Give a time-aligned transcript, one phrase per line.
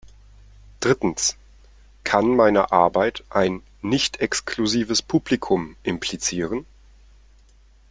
[0.79, 1.37] Drittens:
[2.03, 6.65] Kann meine Arbeit ein 'Nicht-exklusives Publikum' implizieren?